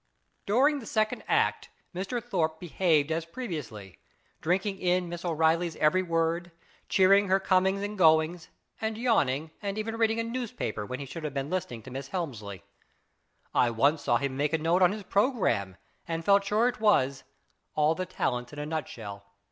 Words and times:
II. 0.01 0.41
DURING 0.55 0.79
the 0.79 0.87
second 0.87 1.23
act 1.27 1.69
Mr. 1.93 2.19
Thorpe 2.23 2.59
behaved 2.59 3.11
as 3.11 3.23
previously, 3.23 3.99
drinking 4.41 4.79
in 4.79 5.07
Miss 5.07 5.23
O'Reilly's 5.23 5.75
every 5.75 6.01
word, 6.01 6.51
cheering 6.89 7.27
her 7.27 7.39
comings 7.39 7.83
and 7.83 7.99
goings, 7.99 8.49
arid 8.81 8.97
yawning, 8.97 9.51
and 9.61 9.77
even 9.77 9.97
reading 9.97 10.19
a 10.19 10.23
newspaper, 10.23 10.87
when 10.87 10.99
he 10.99 11.05
should 11.05 11.23
have 11.23 11.35
been 11.35 11.51
listening 11.51 11.83
to 11.83 11.91
Miss 11.91 12.09
Helrnsley. 12.09 12.63
Once 13.53 14.01
I 14.01 14.03
saw 14.03 14.17
him 14.17 14.35
make 14.35 14.53
a 14.53 14.57
note 14.57 14.81
on 14.81 14.91
his 14.91 15.03
programme, 15.03 15.77
and 16.07 16.25
felt 16.25 16.43
sure 16.45 16.67
it 16.67 16.79
was," 16.79 17.23
All 17.75 17.93
the 17.93 18.07
talents 18.07 18.51
in 18.51 18.57
a 18.57 18.65
nut 18.65 18.87
shell." 18.87 19.27